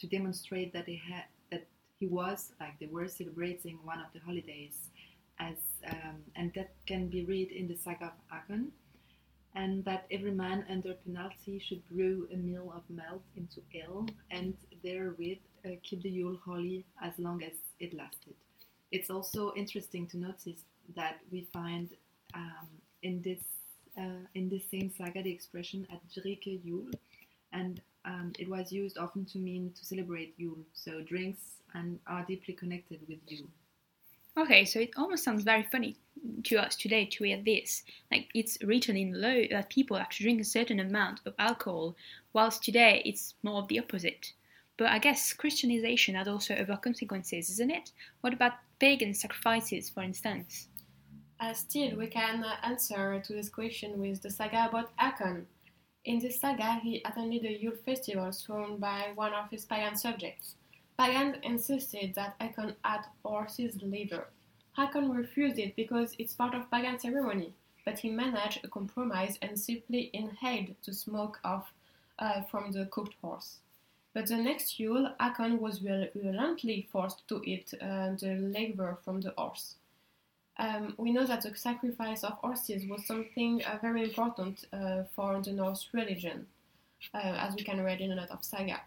to 0.00 0.06
demonstrate 0.06 0.72
that 0.72 0.86
he 0.86 0.96
had 0.96 1.24
that 1.50 1.66
he 1.98 2.06
was 2.06 2.52
like 2.60 2.78
they 2.78 2.86
were 2.86 3.08
celebrating 3.08 3.78
one 3.84 3.98
of 3.98 4.06
the 4.12 4.20
holidays 4.20 4.90
as 5.38 5.56
um, 5.88 6.16
and 6.36 6.52
that 6.54 6.72
can 6.86 7.08
be 7.08 7.24
read 7.24 7.50
in 7.50 7.68
the 7.68 7.76
saga 7.76 8.06
of 8.06 8.12
Hakon 8.28 8.72
and 9.54 9.84
that 9.84 10.06
every 10.10 10.30
man 10.30 10.64
under 10.70 10.94
penalty 10.94 11.58
should 11.58 11.86
brew 11.88 12.28
a 12.32 12.36
meal 12.36 12.72
of 12.74 12.82
malt 12.88 13.22
into 13.36 13.60
ale 13.74 14.06
and 14.30 14.54
therewith 14.84 15.38
uh, 15.64 15.70
keep 15.82 16.02
the 16.02 16.10
Yule 16.10 16.38
holy 16.44 16.84
as 17.02 17.12
long 17.18 17.42
as 17.42 17.52
it 17.80 17.92
lasted. 17.94 18.34
It's 18.92 19.10
also 19.10 19.52
interesting 19.56 20.06
to 20.08 20.18
notice 20.18 20.64
that 20.94 21.18
we 21.30 21.46
find 21.52 21.90
um, 22.34 22.68
in 23.02 23.22
this 23.22 23.42
uh, 23.98 24.24
in 24.34 24.48
this 24.48 24.62
same 24.70 24.90
saga 24.96 25.22
the 25.22 25.30
expression 25.30 25.86
at 25.92 26.00
Drike 26.14 26.46
Yule, 26.46 26.90
and 27.52 27.80
um, 28.04 28.32
it 28.38 28.48
was 28.48 28.72
used 28.72 28.98
often 28.98 29.24
to 29.26 29.38
mean 29.38 29.72
to 29.76 29.84
celebrate 29.84 30.34
Yule. 30.36 30.64
So 30.72 31.02
drinks 31.02 31.56
and 31.74 31.98
are 32.06 32.24
deeply 32.24 32.54
connected 32.54 33.00
with 33.08 33.18
Yule. 33.26 33.48
Okay, 34.36 34.64
so 34.64 34.78
it 34.78 34.90
almost 34.96 35.24
sounds 35.24 35.42
very 35.42 35.64
funny 35.64 35.96
to 36.44 36.56
us 36.56 36.76
today 36.76 37.04
to 37.06 37.24
hear 37.24 37.42
this. 37.44 37.82
Like 38.10 38.28
it's 38.34 38.62
written 38.62 38.96
in 38.96 39.20
law 39.20 39.42
that 39.50 39.70
people 39.70 39.96
have 39.96 40.10
to 40.10 40.22
drink 40.22 40.40
a 40.40 40.44
certain 40.44 40.80
amount 40.80 41.20
of 41.26 41.34
alcohol, 41.38 41.96
whilst 42.32 42.62
today 42.62 43.02
it's 43.04 43.34
more 43.42 43.58
of 43.60 43.68
the 43.68 43.80
opposite. 43.80 44.32
But 44.76 44.88
I 44.88 44.98
guess 44.98 45.32
Christianization 45.32 46.14
had 46.14 46.28
also 46.28 46.54
other 46.54 46.76
consequences, 46.76 47.50
isn't 47.50 47.70
it? 47.70 47.92
What 48.22 48.32
about 48.32 48.52
pagan 48.78 49.12
sacrifices, 49.12 49.90
for 49.90 50.02
instance? 50.02 50.68
Uh, 51.38 51.52
still, 51.52 51.96
we 51.96 52.06
can 52.06 52.44
uh, 52.44 52.56
answer 52.62 53.20
to 53.26 53.32
this 53.32 53.48
question 53.48 53.98
with 53.98 54.22
the 54.22 54.30
saga 54.30 54.68
about 54.68 54.90
Hakon. 54.96 55.46
In 56.02 56.18
this 56.18 56.40
saga, 56.40 56.80
he 56.82 57.02
attended 57.04 57.44
a 57.44 57.60
Yule 57.60 57.76
festival 57.76 58.32
thrown 58.32 58.78
by 58.78 59.12
one 59.14 59.34
of 59.34 59.50
his 59.50 59.66
pagan 59.66 59.96
subjects. 59.96 60.54
Pagan 60.98 61.36
insisted 61.42 62.14
that 62.14 62.36
Hakon 62.40 62.74
had 62.82 63.04
horse's 63.22 63.82
liver. 63.82 64.28
Hakon 64.72 65.10
refused 65.10 65.58
it 65.58 65.76
because 65.76 66.16
it's 66.18 66.32
part 66.32 66.54
of 66.54 66.70
pagan 66.70 66.98
ceremony, 66.98 67.52
but 67.84 67.98
he 67.98 68.08
managed 68.08 68.64
a 68.64 68.68
compromise 68.68 69.38
and 69.42 69.60
simply 69.60 70.10
inhaled 70.14 70.74
the 70.86 70.94
smoke 70.94 71.38
off 71.44 71.72
uh, 72.18 72.42
from 72.42 72.72
the 72.72 72.86
cooked 72.86 73.16
horse. 73.20 73.58
But 74.14 74.26
the 74.26 74.38
next 74.38 74.80
Yule, 74.80 75.14
Hakon 75.20 75.60
was 75.60 75.78
violently 75.80 76.88
forced 76.90 77.28
to 77.28 77.42
eat 77.44 77.74
uh, 77.74 78.14
the 78.18 78.36
liver 78.36 78.98
from 79.04 79.20
the 79.20 79.34
horse. 79.36 79.76
Um, 80.60 80.94
we 80.98 81.10
know 81.10 81.24
that 81.24 81.40
the 81.40 81.56
sacrifice 81.56 82.22
of 82.22 82.34
horses 82.34 82.86
was 82.86 83.06
something 83.06 83.64
uh, 83.64 83.78
very 83.80 84.04
important 84.04 84.66
uh, 84.74 85.04
for 85.16 85.40
the 85.40 85.52
Norse 85.52 85.88
religion, 85.94 86.46
uh, 87.14 87.34
as 87.46 87.54
we 87.54 87.62
can 87.62 87.82
read 87.82 88.02
in 88.02 88.12
a 88.12 88.14
lot 88.14 88.30
of 88.30 88.44
saga. 88.44 88.82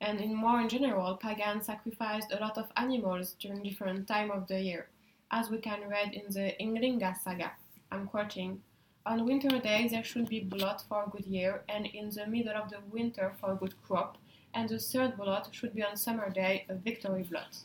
And 0.00 0.20
in 0.20 0.32
more 0.36 0.60
in 0.60 0.68
general, 0.68 1.16
pagans 1.16 1.66
sacrificed 1.66 2.32
a 2.32 2.38
lot 2.38 2.56
of 2.56 2.70
animals 2.76 3.34
during 3.40 3.64
different 3.64 4.06
time 4.06 4.30
of 4.30 4.46
the 4.46 4.60
year, 4.60 4.86
as 5.32 5.50
we 5.50 5.58
can 5.58 5.88
read 5.88 6.14
in 6.14 6.32
the 6.32 6.54
Ynglinga 6.60 7.20
saga. 7.20 7.50
I'm 7.90 8.06
quoting, 8.06 8.62
on 9.04 9.26
winter 9.26 9.58
days 9.58 9.90
there 9.90 10.04
should 10.04 10.28
be 10.28 10.38
blood 10.38 10.80
for 10.88 11.02
a 11.02 11.10
good 11.10 11.26
year, 11.26 11.64
and 11.68 11.86
in 11.86 12.10
the 12.10 12.28
middle 12.28 12.56
of 12.56 12.70
the 12.70 12.78
winter 12.92 13.32
for 13.40 13.50
a 13.50 13.56
good 13.56 13.74
crop, 13.82 14.16
and 14.54 14.68
the 14.68 14.78
third 14.78 15.16
blood 15.16 15.48
should 15.50 15.74
be 15.74 15.82
on 15.82 15.96
summer 15.96 16.30
day 16.30 16.66
a 16.68 16.74
victory 16.76 17.24
blood. 17.24 17.56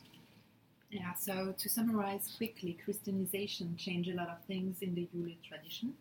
Yeah, 0.98 1.12
so 1.12 1.54
to 1.58 1.68
summarize 1.68 2.34
quickly, 2.38 2.78
Christianization 2.82 3.76
changed 3.76 4.08
a 4.08 4.14
lot 4.14 4.30
of 4.30 4.42
things 4.46 4.80
in 4.80 4.94
the 4.94 5.06
Yule 5.12 5.34
tradition. 5.46 5.92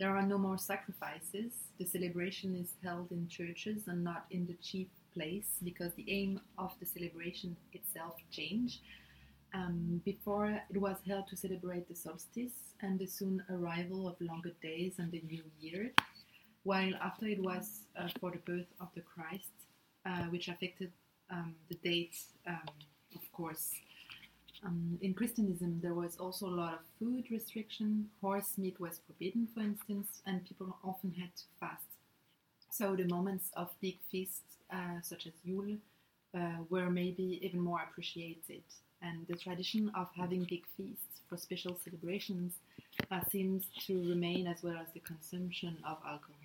There 0.00 0.10
are 0.16 0.22
no 0.22 0.38
more 0.38 0.58
sacrifices. 0.58 1.52
The 1.78 1.84
celebration 1.84 2.56
is 2.56 2.74
held 2.82 3.12
in 3.12 3.28
churches 3.28 3.86
and 3.86 4.02
not 4.02 4.24
in 4.32 4.48
the 4.48 4.54
chief 4.54 4.88
place 5.14 5.58
because 5.62 5.92
the 5.94 6.10
aim 6.10 6.40
of 6.58 6.72
the 6.80 6.86
celebration 6.86 7.56
itself 7.72 8.16
changed. 8.32 8.80
Um, 9.54 10.02
before 10.04 10.60
it 10.68 10.80
was 10.80 10.96
held 11.06 11.28
to 11.28 11.36
celebrate 11.36 11.88
the 11.88 11.94
solstice 11.94 12.74
and 12.80 12.98
the 12.98 13.06
soon 13.06 13.44
arrival 13.50 14.08
of 14.08 14.20
longer 14.20 14.52
days 14.60 14.94
and 14.98 15.12
the 15.12 15.22
new 15.28 15.44
year, 15.60 15.92
while 16.64 16.92
after 17.00 17.28
it 17.28 17.40
was 17.40 17.82
uh, 17.96 18.08
for 18.18 18.32
the 18.32 18.38
birth 18.38 18.72
of 18.80 18.88
the 18.96 19.02
Christ, 19.02 19.54
uh, 20.06 20.24
which 20.32 20.48
affected 20.48 20.90
um, 21.30 21.54
the 21.68 21.76
dates, 21.84 22.32
um, 22.48 22.66
of 23.14 23.30
course. 23.32 23.74
Um, 24.64 24.98
in 25.00 25.14
Christianism, 25.14 25.80
there 25.82 25.94
was 25.94 26.16
also 26.16 26.46
a 26.46 26.56
lot 26.62 26.74
of 26.74 26.80
food 26.98 27.24
restriction. 27.30 28.10
Horse 28.20 28.58
meat 28.58 28.78
was 28.78 29.00
forbidden, 29.06 29.48
for 29.54 29.60
instance, 29.60 30.20
and 30.26 30.44
people 30.44 30.76
often 30.84 31.12
had 31.18 31.34
to 31.36 31.44
fast. 31.58 31.84
So 32.70 32.94
the 32.94 33.04
moments 33.04 33.50
of 33.56 33.68
big 33.80 33.98
feasts, 34.10 34.58
uh, 34.70 35.00
such 35.02 35.26
as 35.26 35.32
Yule, 35.44 35.78
uh, 36.34 36.58
were 36.68 36.90
maybe 36.90 37.40
even 37.42 37.60
more 37.60 37.80
appreciated. 37.82 38.62
And 39.02 39.26
the 39.28 39.36
tradition 39.36 39.90
of 39.94 40.08
having 40.14 40.44
big 40.44 40.64
feasts 40.76 41.22
for 41.28 41.38
special 41.38 41.76
celebrations 41.82 42.52
uh, 43.10 43.20
seems 43.30 43.64
to 43.86 44.08
remain, 44.08 44.46
as 44.46 44.62
well 44.62 44.76
as 44.76 44.88
the 44.92 45.00
consumption 45.00 45.78
of 45.84 45.96
alcohol. 46.04 46.39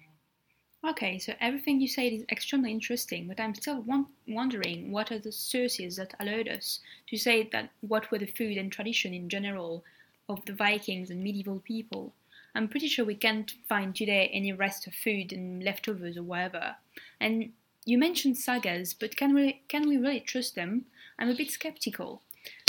Okay, 0.88 1.18
so 1.18 1.34
everything 1.42 1.82
you 1.82 1.88
said 1.88 2.14
is 2.14 2.26
extremely 2.32 2.70
interesting, 2.70 3.28
but 3.28 3.40
I'm 3.40 3.56
still 3.56 3.84
wondering 4.28 4.92
what 4.92 5.12
are 5.12 5.18
the 5.18 5.32
sources 5.32 5.96
that 5.96 6.14
allowed 6.20 6.48
us 6.48 6.80
to 7.08 7.18
say 7.18 7.50
that 7.52 7.72
what 7.82 8.12
were 8.12 8.20
the 8.20 8.28
food 8.28 8.56
and 8.58 8.72
tradition 8.72 9.12
in 9.12 9.28
general 9.28 9.84
of 10.30 10.46
the 10.46 10.54
Vikings 10.54 11.10
and 11.10 11.24
medieval 11.24 11.60
people. 11.60 12.14
I'm 12.54 12.68
pretty 12.68 12.88
sure 12.88 13.04
we 13.04 13.16
can't 13.16 13.52
find 13.68 13.96
today 13.96 14.30
any 14.32 14.54
rest 14.54 14.86
of 14.86 14.94
food 14.94 15.34
and 15.34 15.64
leftovers 15.64 16.18
or 16.18 16.24
whatever. 16.24 16.76
And 17.20 17.52
you 17.86 17.98
mentioned 17.98 18.38
sagas, 18.38 18.94
but 18.94 19.16
can 19.16 19.34
we 19.34 19.62
can 19.68 19.90
we 19.90 19.98
really 19.98 20.20
trust 20.20 20.54
them? 20.54 20.86
I'm 21.18 21.30
a 21.30 21.36
bit 21.36 21.50
skeptical. 21.50 22.22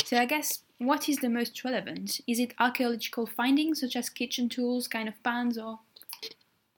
So 0.05 0.17
I 0.17 0.25
guess 0.25 0.61
what 0.79 1.09
is 1.09 1.19
the 1.19 1.29
most 1.29 1.63
relevant? 1.65 2.21
Is 2.27 2.39
it 2.39 2.55
archaeological 2.59 3.27
findings 3.27 3.81
such 3.81 3.95
as 3.95 4.09
kitchen 4.09 4.49
tools, 4.49 4.89
kind 4.89 5.09
of 5.09 5.23
pans, 5.23 5.59
or 5.59 5.81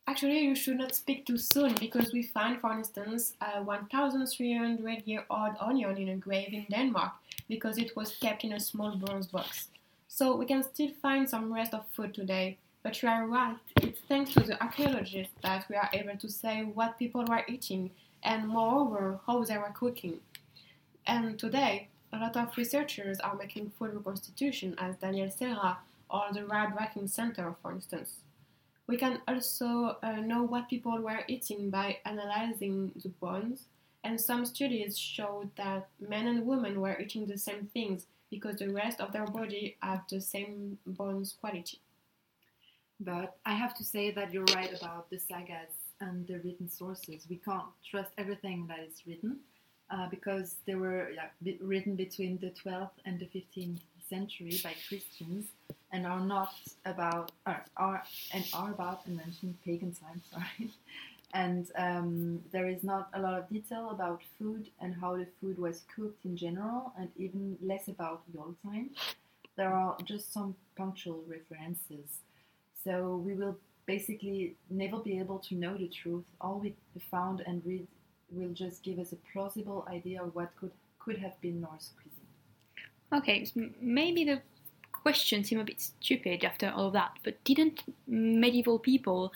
Actually, 0.08 0.38
you 0.38 0.54
should 0.54 0.78
not 0.78 0.94
speak 0.94 1.26
too 1.26 1.36
soon 1.36 1.74
because 1.74 2.14
we 2.14 2.22
find, 2.22 2.58
for 2.62 2.72
instance, 2.72 3.34
a 3.42 3.62
1,300 3.62 5.02
year 5.04 5.22
old 5.28 5.54
onion 5.60 5.98
in 5.98 6.08
a 6.08 6.16
grave 6.16 6.48
in 6.54 6.64
Denmark 6.70 7.12
because 7.46 7.76
it 7.76 7.94
was 7.94 8.16
kept 8.16 8.42
in 8.42 8.54
a 8.54 8.58
small 8.58 8.96
bronze 8.96 9.26
box. 9.26 9.68
So 10.08 10.34
we 10.34 10.46
can 10.46 10.62
still 10.62 10.92
find 11.02 11.28
some 11.28 11.52
rest 11.52 11.74
of 11.74 11.84
food 11.92 12.14
today. 12.14 12.56
But 12.82 13.02
you 13.02 13.10
are 13.10 13.26
right, 13.26 13.58
it's 13.82 14.00
thanks 14.08 14.32
to 14.32 14.40
the 14.40 14.58
archaeologists 14.62 15.34
that 15.42 15.66
we 15.68 15.76
are 15.76 15.90
able 15.92 16.16
to 16.16 16.28
say 16.30 16.62
what 16.62 16.98
people 16.98 17.26
were 17.28 17.44
eating 17.46 17.90
and, 18.22 18.48
moreover, 18.48 19.20
how 19.26 19.44
they 19.44 19.58
were 19.58 19.74
cooking. 19.74 20.20
And 21.06 21.38
today, 21.38 21.88
a 22.14 22.18
lot 22.18 22.34
of 22.34 22.56
researchers 22.56 23.20
are 23.20 23.36
making 23.36 23.72
food 23.78 23.92
reconstitution, 23.92 24.74
as 24.78 24.96
Daniel 24.96 25.30
Serra 25.30 25.76
or 26.08 26.32
the 26.32 26.46
Rad 26.46 26.72
Center, 27.10 27.54
for 27.60 27.72
instance. 27.72 28.22
We 28.88 28.96
can 28.96 29.20
also 29.28 29.98
uh, 30.02 30.12
know 30.12 30.42
what 30.42 30.70
people 30.70 30.98
were 30.98 31.20
eating 31.28 31.68
by 31.68 31.98
analyzing 32.06 32.92
the 33.02 33.10
bones, 33.10 33.66
and 34.02 34.18
some 34.18 34.46
studies 34.46 34.98
showed 34.98 35.50
that 35.56 35.88
men 36.00 36.26
and 36.26 36.46
women 36.46 36.80
were 36.80 36.98
eating 36.98 37.26
the 37.26 37.36
same 37.36 37.68
things 37.74 38.06
because 38.30 38.56
the 38.56 38.70
rest 38.72 39.00
of 39.00 39.12
their 39.12 39.26
body 39.26 39.76
have 39.82 40.04
the 40.08 40.20
same 40.22 40.78
bones 40.86 41.34
quality. 41.38 41.80
But 42.98 43.36
I 43.44 43.54
have 43.54 43.74
to 43.74 43.84
say 43.84 44.10
that 44.12 44.32
you're 44.32 44.54
right 44.54 44.72
about 44.80 45.10
the 45.10 45.18
sagas 45.18 45.70
and 46.00 46.26
the 46.26 46.38
written 46.38 46.70
sources. 46.70 47.26
We 47.28 47.36
can't 47.36 47.68
trust 47.88 48.10
everything 48.16 48.66
that 48.68 48.80
is 48.80 49.02
written 49.06 49.40
uh, 49.90 50.08
because 50.08 50.56
they 50.66 50.74
were 50.74 51.10
yeah, 51.10 51.52
written 51.60 51.94
between 51.94 52.38
the 52.38 52.52
12th 52.64 52.90
and 53.04 53.20
the 53.20 53.26
15th 53.26 53.80
century 54.08 54.58
by 54.64 54.74
Christians 54.88 55.46
and 55.92 56.06
are 56.06 56.20
not 56.20 56.52
about 56.84 57.32
are, 57.46 57.64
are 57.76 58.02
and 58.32 58.44
are 58.52 58.70
about 58.70 59.06
and 59.06 59.16
mentioned 59.16 59.56
pagan 59.64 59.94
times. 59.94 60.22
Sorry, 60.30 60.70
and 61.34 61.70
um, 61.76 62.42
there 62.52 62.68
is 62.68 62.82
not 62.82 63.08
a 63.14 63.20
lot 63.20 63.34
of 63.38 63.48
detail 63.48 63.90
about 63.90 64.22
food 64.38 64.68
and 64.80 64.94
how 64.94 65.16
the 65.16 65.26
food 65.40 65.58
was 65.58 65.82
cooked 65.94 66.24
in 66.24 66.36
general, 66.36 66.92
and 66.98 67.10
even 67.16 67.56
less 67.62 67.88
about 67.88 68.22
Yule 68.32 68.54
time. 68.62 68.90
There 69.56 69.72
are 69.72 69.96
just 70.04 70.32
some 70.32 70.54
punctual 70.76 71.24
references, 71.26 72.20
so 72.84 73.16
we 73.16 73.34
will 73.34 73.56
basically 73.86 74.54
never 74.70 74.98
be 74.98 75.18
able 75.18 75.38
to 75.38 75.54
know 75.54 75.76
the 75.76 75.88
truth. 75.88 76.24
All 76.40 76.60
we 76.60 76.74
found 77.10 77.42
and 77.46 77.62
read 77.64 77.86
will 78.30 78.52
just 78.52 78.82
give 78.82 78.98
us 78.98 79.12
a 79.12 79.16
plausible 79.32 79.86
idea 79.90 80.22
of 80.22 80.34
what 80.34 80.54
could 80.56 80.72
could 80.98 81.18
have 81.18 81.40
been 81.40 81.60
Norse 81.60 81.90
cuisine. 81.96 82.18
Okay, 83.12 83.44
so 83.44 83.68
maybe 83.80 84.24
the 84.24 84.42
question 85.08 85.42
seem 85.42 85.58
a 85.58 85.64
bit 85.64 85.80
stupid 85.80 86.44
after 86.44 86.70
all 86.76 86.90
that, 86.90 87.12
but 87.24 87.42
didn't 87.42 87.82
medieval 88.06 88.78
people 88.78 89.32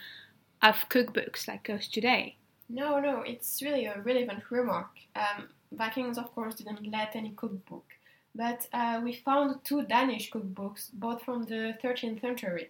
have 0.60 0.84
cookbooks 0.90 1.48
like 1.48 1.70
us 1.70 1.88
today? 1.88 2.36
No, 2.68 3.00
no, 3.00 3.22
it's 3.22 3.62
really 3.62 3.86
a 3.86 3.98
relevant 4.02 4.42
remark. 4.50 4.90
Um, 5.16 5.48
Vikings, 5.72 6.18
of 6.18 6.34
course, 6.34 6.56
didn't 6.56 6.92
let 6.92 7.16
any 7.16 7.30
cookbook, 7.30 7.86
but 8.34 8.68
uh, 8.74 9.00
we 9.02 9.14
found 9.14 9.64
two 9.64 9.82
Danish 9.84 10.30
cookbooks, 10.30 10.90
both 10.92 11.22
from 11.22 11.44
the 11.44 11.74
13th 11.82 12.20
century. 12.20 12.68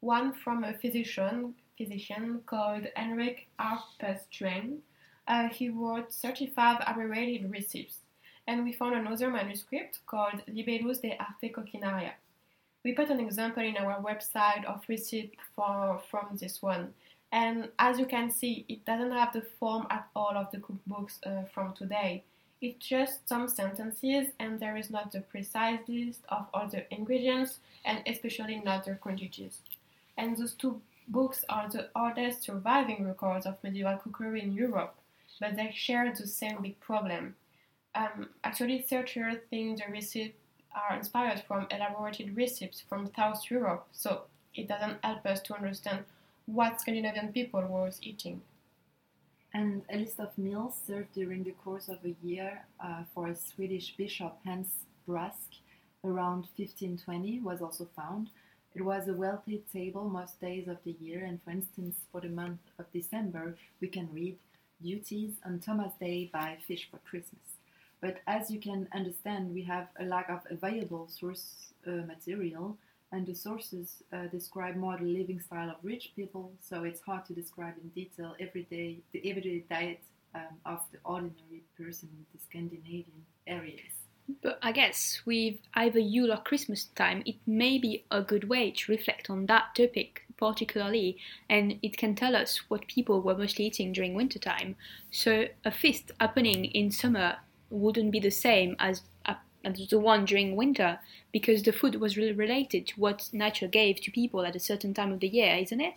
One 0.00 0.34
from 0.34 0.64
a 0.64 0.74
physician, 0.74 1.54
physician 1.78 2.42
called 2.44 2.86
Henrik 2.94 3.48
Harpestreng. 3.58 4.80
Uh, 5.26 5.48
he 5.48 5.70
wrote 5.70 6.12
35 6.12 6.82
abbreviated 6.86 7.50
recipes 7.50 8.00
and 8.46 8.64
we 8.64 8.72
found 8.72 8.94
another 8.94 9.30
manuscript 9.30 10.00
called 10.06 10.42
Libellus 10.46 11.00
de 11.00 11.16
Arte 11.18 11.50
Coquinaria. 11.50 12.12
We 12.84 12.92
put 12.92 13.08
an 13.08 13.18
example 13.18 13.62
in 13.62 13.78
our 13.78 14.00
website 14.02 14.64
of 14.66 14.84
receipt 14.88 15.34
for, 15.56 16.02
from 16.10 16.36
this 16.38 16.60
one. 16.60 16.92
And 17.32 17.70
as 17.78 17.98
you 17.98 18.04
can 18.04 18.30
see, 18.30 18.66
it 18.68 18.84
doesn't 18.84 19.10
have 19.10 19.32
the 19.32 19.40
form 19.58 19.86
at 19.90 20.06
all 20.14 20.36
of 20.36 20.50
the 20.50 20.58
cookbooks 20.58 21.18
uh, 21.26 21.44
from 21.52 21.72
today. 21.72 22.22
It's 22.60 22.86
just 22.86 23.26
some 23.28 23.48
sentences, 23.48 24.28
and 24.38 24.60
there 24.60 24.76
is 24.76 24.90
not 24.90 25.12
the 25.12 25.20
precise 25.20 25.80
list 25.88 26.20
of 26.28 26.46
all 26.52 26.68
the 26.68 26.84
ingredients, 26.94 27.58
and 27.84 28.02
especially 28.06 28.60
not 28.60 28.84
the 28.84 28.94
quantities. 28.94 29.60
And 30.18 30.36
those 30.36 30.52
two 30.52 30.80
books 31.08 31.44
are 31.48 31.68
the 31.68 31.88
oldest 31.96 32.42
surviving 32.42 33.06
records 33.06 33.46
of 33.46 33.56
medieval 33.62 33.96
cookery 33.96 34.42
in 34.42 34.52
Europe, 34.52 34.94
but 35.40 35.56
they 35.56 35.72
share 35.74 36.12
the 36.14 36.26
same 36.26 36.62
big 36.62 36.78
problem 36.80 37.34
um, 37.94 38.28
actually, 38.42 38.78
researchers 38.78 39.36
think 39.50 39.78
the 39.78 39.90
recipe 39.90 40.34
are 40.74 40.96
inspired 40.96 41.42
from 41.46 41.66
elaborated 41.70 42.36
recipes 42.36 42.82
from 42.88 43.10
South 43.14 43.50
Europe, 43.50 43.86
so 43.92 44.22
it 44.54 44.68
doesn't 44.68 44.98
help 45.02 45.24
us 45.26 45.40
to 45.42 45.54
understand 45.54 46.04
what 46.46 46.80
Scandinavian 46.80 47.32
people 47.32 47.62
were 47.62 47.90
eating. 48.02 48.42
And 49.52 49.82
a 49.88 49.96
list 49.96 50.18
of 50.18 50.36
meals 50.36 50.74
served 50.86 51.14
during 51.14 51.44
the 51.44 51.52
course 51.52 51.88
of 51.88 51.98
a 52.04 52.14
year 52.22 52.64
uh, 52.80 53.04
for 53.14 53.28
a 53.28 53.36
Swedish 53.36 53.96
bishop, 53.96 54.36
Hans 54.44 54.84
Brask, 55.08 55.60
around 56.04 56.48
1520 56.56 57.40
was 57.40 57.62
also 57.62 57.88
found. 57.96 58.30
It 58.74 58.82
was 58.82 59.08
a 59.08 59.14
wealthy 59.14 59.62
table 59.72 60.08
most 60.08 60.40
days 60.40 60.68
of 60.68 60.78
the 60.84 60.96
year, 61.00 61.24
and 61.24 61.40
for 61.42 61.50
instance, 61.50 61.96
for 62.10 62.20
the 62.20 62.28
month 62.28 62.60
of 62.78 62.92
December, 62.92 63.56
we 63.80 63.88
can 63.88 64.08
read 64.12 64.36
Duties 64.82 65.34
on 65.46 65.60
Thomas 65.60 65.92
Day 66.00 66.28
by 66.32 66.58
Fish 66.66 66.88
for 66.90 66.98
Christmas. 66.98 67.53
But 68.04 68.20
as 68.26 68.50
you 68.50 68.60
can 68.60 68.86
understand, 68.94 69.54
we 69.54 69.62
have 69.62 69.86
a 69.98 70.04
lack 70.04 70.28
of 70.28 70.40
available 70.50 71.08
source 71.08 71.72
uh, 71.86 72.04
material, 72.06 72.76
and 73.12 73.26
the 73.26 73.34
sources 73.34 74.02
uh, 74.12 74.26
describe 74.26 74.76
more 74.76 74.98
the 74.98 75.06
living 75.06 75.40
style 75.40 75.70
of 75.70 75.76
rich 75.82 76.12
people, 76.14 76.52
so 76.60 76.84
it's 76.84 77.00
hard 77.00 77.24
to 77.24 77.32
describe 77.32 77.76
in 77.82 77.88
detail 78.00 78.34
everyday 78.38 78.98
the 79.12 79.20
everyday 79.30 79.64
diet 79.70 80.02
um, 80.34 80.54
of 80.66 80.80
the 80.92 80.98
ordinary 81.06 81.62
person 81.78 82.10
in 82.12 82.26
the 82.34 82.38
Scandinavian 82.46 83.24
areas. 83.46 83.94
But 84.42 84.58
I 84.62 84.72
guess 84.72 85.22
with 85.24 85.54
either 85.72 85.98
Yule 85.98 86.32
or 86.32 86.42
Christmas 86.42 86.84
time, 86.84 87.22
it 87.24 87.36
may 87.46 87.78
be 87.78 88.04
a 88.10 88.20
good 88.20 88.50
way 88.50 88.70
to 88.70 88.92
reflect 88.92 89.30
on 89.30 89.46
that 89.46 89.74
topic 89.74 90.26
particularly, 90.36 91.16
and 91.48 91.78
it 91.80 91.96
can 91.96 92.14
tell 92.14 92.36
us 92.36 92.58
what 92.68 92.86
people 92.86 93.22
were 93.22 93.38
mostly 93.38 93.64
eating 93.64 93.94
during 93.94 94.12
winter 94.12 94.38
time. 94.38 94.76
So 95.10 95.46
a 95.64 95.70
feast 95.70 96.12
happening 96.20 96.66
in 96.66 96.90
summer 96.90 97.36
wouldn't 97.74 98.12
be 98.12 98.20
the 98.20 98.30
same 98.30 98.76
as, 98.78 99.02
uh, 99.26 99.34
as 99.64 99.88
the 99.88 99.98
one 99.98 100.24
during 100.24 100.56
winter, 100.56 100.98
because 101.32 101.62
the 101.62 101.72
food 101.72 101.96
was 101.96 102.16
really 102.16 102.32
related 102.32 102.86
to 102.88 103.00
what 103.00 103.28
nature 103.32 103.68
gave 103.68 104.00
to 104.02 104.10
people 104.10 104.44
at 104.44 104.56
a 104.56 104.60
certain 104.60 104.94
time 104.94 105.12
of 105.12 105.20
the 105.20 105.28
year, 105.28 105.54
isn't 105.56 105.80
it? 105.80 105.94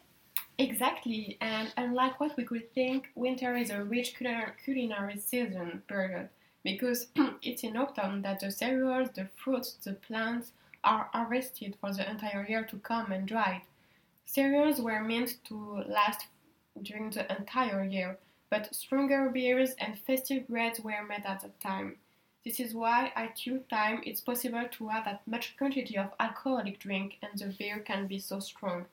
Exactly, 0.57 1.37
and 1.39 1.71
unlike 1.77 2.19
what 2.19 2.35
we 2.35 2.43
could 2.43 2.73
think, 2.73 3.09
winter 3.15 3.55
is 3.55 3.69
a 3.69 3.83
rich 3.83 4.15
culinary 4.15 5.19
season 5.19 5.83
period 5.87 6.29
because 6.63 7.07
it's 7.41 7.63
in 7.63 7.77
autumn 7.77 8.21
that 8.23 8.39
the 8.39 8.51
cereals, 8.51 9.09
the 9.15 9.27
fruits, 9.35 9.73
the 9.83 9.93
plants 9.93 10.51
are 10.83 11.09
harvested 11.13 11.75
for 11.79 11.93
the 11.93 12.09
entire 12.09 12.45
year 12.47 12.63
to 12.63 12.77
come 12.77 13.11
and 13.11 13.27
dried. 13.27 13.61
Cereals 14.25 14.81
were 14.81 15.01
meant 15.01 15.35
to 15.45 15.83
last 15.87 16.27
during 16.81 17.09
the 17.11 17.31
entire 17.37 17.83
year, 17.83 18.17
but 18.49 18.73
stronger 18.73 19.29
beers 19.29 19.73
and 19.79 19.99
festive 19.99 20.47
breads 20.47 20.79
were 20.79 21.03
made 21.07 21.25
at 21.25 21.41
that 21.41 21.59
time. 21.59 21.97
This 22.45 22.59
is 22.59 22.73
why 22.73 23.11
at 23.15 23.45
Yule 23.45 23.63
time 23.69 24.01
it's 24.05 24.21
possible 24.21 24.65
to 24.71 24.87
have 24.87 25.05
that 25.05 25.27
much 25.27 25.57
quantity 25.57 25.97
of 25.97 26.13
alcoholic 26.19 26.79
drink 26.79 27.17
and 27.21 27.37
the 27.37 27.47
beer 27.47 27.79
can 27.79 28.07
be 28.07 28.19
so 28.19 28.39
strong. 28.39 28.85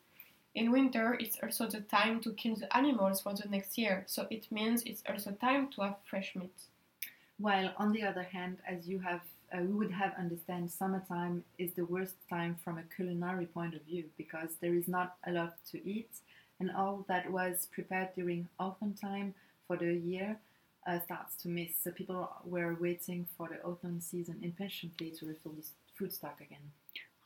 In 0.54 0.72
winter, 0.72 1.16
it's 1.20 1.38
also 1.42 1.66
the 1.68 1.80
time 1.80 2.20
to 2.20 2.32
kill 2.32 2.56
the 2.56 2.76
animals 2.76 3.20
for 3.20 3.34
the 3.34 3.48
next 3.48 3.76
year, 3.76 4.04
so 4.06 4.26
it 4.30 4.50
means 4.50 4.82
it's 4.82 5.02
also 5.08 5.32
time 5.32 5.68
to 5.72 5.82
have 5.82 5.96
fresh 6.04 6.34
meat. 6.36 6.62
While 7.38 7.72
on 7.76 7.92
the 7.92 8.02
other 8.02 8.22
hand, 8.22 8.58
as 8.66 8.88
you 8.88 9.00
have 9.00 9.22
uh, 9.54 9.60
we 9.60 9.72
would 9.72 9.90
have 9.90 10.14
understand 10.18 10.70
summertime 10.70 11.44
is 11.58 11.72
the 11.74 11.84
worst 11.84 12.16
time 12.28 12.56
from 12.64 12.78
a 12.78 12.82
culinary 12.96 13.46
point 13.46 13.74
of 13.74 13.82
view 13.82 14.04
because 14.16 14.50
there 14.60 14.74
is 14.74 14.88
not 14.88 15.16
a 15.26 15.32
lot 15.32 15.56
to 15.70 15.88
eat 15.88 16.10
and 16.60 16.70
all 16.70 17.04
that 17.08 17.30
was 17.30 17.68
prepared 17.72 18.08
during 18.14 18.48
autumn 18.58 18.94
time 18.94 19.34
for 19.66 19.76
the 19.76 19.92
year 19.94 20.38
uh, 20.86 21.00
starts 21.00 21.36
to 21.36 21.48
miss. 21.48 21.72
So 21.82 21.90
people 21.90 22.28
were 22.44 22.76
waiting 22.80 23.26
for 23.36 23.48
the 23.48 23.62
autumn 23.62 24.00
season 24.00 24.38
impatiently 24.42 25.12
to 25.18 25.26
refill 25.26 25.52
the 25.52 25.64
food 25.96 26.12
stock 26.12 26.40
again. 26.40 26.72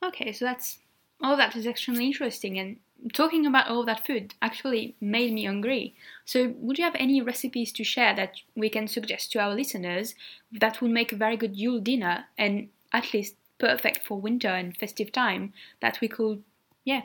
Okay, 0.03 0.31
so 0.31 0.45
that's 0.45 0.79
all 1.21 1.35
that 1.35 1.55
is 1.55 1.65
extremely 1.65 2.05
interesting 2.05 2.57
and 2.57 2.77
talking 3.13 3.45
about 3.45 3.67
all 3.67 3.85
that 3.85 4.05
food 4.05 4.33
actually 4.41 4.95
made 5.01 5.33
me 5.33 5.45
hungry. 5.45 5.95
So, 6.25 6.53
would 6.57 6.77
you 6.77 6.83
have 6.83 6.95
any 6.95 7.21
recipes 7.21 7.71
to 7.73 7.83
share 7.83 8.15
that 8.15 8.35
we 8.55 8.69
can 8.69 8.87
suggest 8.87 9.31
to 9.31 9.39
our 9.39 9.53
listeners 9.53 10.15
that 10.51 10.81
would 10.81 10.91
make 10.91 11.11
a 11.11 11.17
very 11.17 11.37
good 11.37 11.55
Yule 11.55 11.79
dinner 11.79 12.25
and 12.37 12.69
at 12.93 13.13
least 13.13 13.35
perfect 13.57 14.05
for 14.05 14.19
winter 14.19 14.47
and 14.47 14.77
festive 14.77 15.11
time 15.11 15.53
that 15.81 15.99
we 16.01 16.07
could, 16.07 16.43
yeah, 16.85 17.03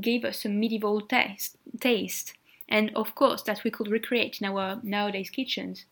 give 0.00 0.24
us 0.24 0.44
a 0.44 0.48
medieval 0.48 1.00
taste, 1.00 1.56
taste, 1.80 2.34
and 2.70 2.90
of 2.94 3.14
course 3.14 3.42
that 3.42 3.64
we 3.64 3.70
could 3.70 3.88
recreate 3.88 4.40
in 4.40 4.46
our 4.46 4.80
nowadays 4.82 5.30
kitchens? 5.30 5.84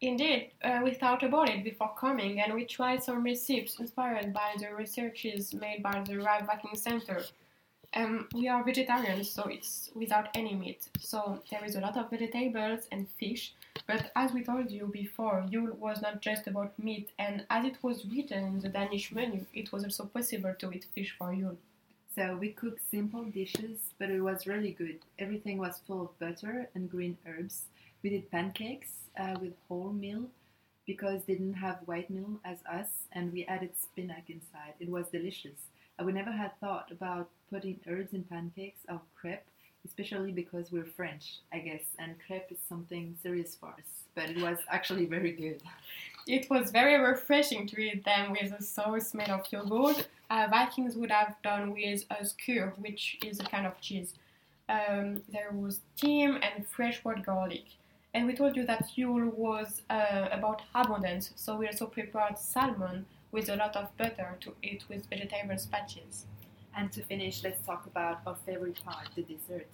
Indeed, 0.00 0.50
uh, 0.62 0.80
we 0.84 0.92
thought 0.92 1.22
about 1.22 1.48
it 1.48 1.64
before 1.64 1.94
coming 1.98 2.40
and 2.40 2.52
we 2.52 2.66
tried 2.66 3.02
some 3.02 3.24
recipes 3.24 3.76
inspired 3.78 4.32
by 4.34 4.54
the 4.58 4.74
researches 4.74 5.54
made 5.54 5.82
by 5.82 6.02
the 6.06 6.18
Ribe 6.18 6.46
Viking 6.46 6.76
Center. 6.76 7.24
Um, 7.94 8.28
we 8.34 8.46
are 8.46 8.62
vegetarians, 8.62 9.30
so 9.30 9.44
it's 9.44 9.90
without 9.94 10.28
any 10.34 10.54
meat. 10.54 10.86
So 11.00 11.42
there 11.50 11.64
is 11.64 11.76
a 11.76 11.80
lot 11.80 11.96
of 11.96 12.10
vegetables 12.10 12.88
and 12.92 13.08
fish. 13.18 13.54
But 13.86 14.10
as 14.16 14.32
we 14.32 14.42
told 14.42 14.70
you 14.70 14.86
before, 14.86 15.46
Yule 15.48 15.74
was 15.76 16.02
not 16.02 16.20
just 16.20 16.46
about 16.46 16.78
meat, 16.78 17.10
and 17.18 17.46
as 17.48 17.64
it 17.64 17.76
was 17.82 18.04
written 18.04 18.44
in 18.44 18.60
the 18.60 18.68
Danish 18.68 19.12
menu, 19.12 19.46
it 19.54 19.72
was 19.72 19.84
also 19.84 20.04
possible 20.04 20.54
to 20.58 20.72
eat 20.72 20.86
fish 20.94 21.14
for 21.18 21.32
Yule. 21.32 21.56
So 22.16 22.36
we 22.36 22.50
cooked 22.52 22.80
simple 22.90 23.24
dishes, 23.24 23.92
but 23.98 24.10
it 24.10 24.20
was 24.20 24.46
really 24.46 24.72
good. 24.72 25.00
Everything 25.18 25.58
was 25.58 25.80
full 25.86 26.00
of 26.02 26.18
butter 26.18 26.68
and 26.74 26.90
green 26.90 27.16
herbs. 27.26 27.66
We 28.02 28.10
did 28.10 28.30
pancakes 28.30 28.90
uh, 29.20 29.36
with 29.40 29.52
wholemeal 29.70 30.26
because 30.86 31.24
they 31.24 31.34
didn't 31.34 31.54
have 31.54 31.80
white 31.86 32.10
meal 32.10 32.40
as 32.44 32.58
us, 32.64 32.88
and 33.12 33.32
we 33.32 33.44
added 33.44 33.70
spinach 33.78 34.28
inside. 34.28 34.74
It 34.80 34.88
was 34.88 35.08
delicious. 35.08 35.68
I 35.98 36.04
would 36.04 36.14
never 36.14 36.32
have 36.32 36.52
thought 36.60 36.90
about 36.90 37.28
putting 37.50 37.80
herbs 37.86 38.14
in 38.14 38.24
pancakes 38.24 38.80
or 38.88 39.00
crepe, 39.14 39.44
especially 39.84 40.32
because 40.32 40.72
we're 40.72 40.84
French, 40.86 41.40
I 41.52 41.58
guess, 41.58 41.84
and 41.98 42.16
crepe 42.26 42.50
is 42.50 42.58
something 42.68 43.16
serious 43.22 43.54
for 43.54 43.68
us. 43.68 44.04
But 44.14 44.30
it 44.30 44.40
was 44.40 44.58
actually 44.70 45.06
very 45.06 45.32
good. 45.32 45.62
It 46.26 46.50
was 46.50 46.72
very 46.72 46.98
refreshing 47.00 47.68
to 47.68 47.80
eat 47.80 48.04
them 48.04 48.32
with 48.32 48.52
a 48.52 48.60
sauce 48.60 49.14
made 49.14 49.28
of 49.28 49.46
yogurt. 49.52 50.08
Uh, 50.28 50.48
Vikings 50.50 50.96
would 50.96 51.12
have 51.12 51.36
done 51.44 51.72
with 51.72 52.04
a 52.10 52.24
skyr, 52.24 52.76
which 52.78 53.16
is 53.24 53.38
a 53.38 53.44
kind 53.44 53.64
of 53.64 53.80
cheese. 53.80 54.14
Um, 54.68 55.22
there 55.28 55.52
was 55.52 55.82
thyme 55.96 56.40
and 56.42 56.66
fresh 56.66 57.04
white 57.04 57.24
garlic. 57.24 57.66
And 58.12 58.26
we 58.26 58.34
told 58.34 58.56
you 58.56 58.66
that 58.66 58.90
Yule 58.96 59.30
was 59.36 59.82
uh, 59.88 60.28
about 60.32 60.62
abundance, 60.74 61.30
so 61.36 61.56
we 61.56 61.68
also 61.68 61.86
prepared 61.86 62.38
salmon 62.38 63.06
with 63.30 63.48
a 63.48 63.54
lot 63.54 63.76
of 63.76 63.96
butter 63.96 64.36
to 64.40 64.54
eat 64.62 64.84
with 64.88 65.08
vegetable 65.08 65.56
patches. 65.70 66.24
And 66.76 66.90
to 66.92 67.02
finish, 67.02 67.44
let's 67.44 67.64
talk 67.64 67.86
about 67.86 68.22
our 68.26 68.36
favorite 68.44 68.84
part, 68.84 69.10
the 69.14 69.22
dessert. 69.22 69.68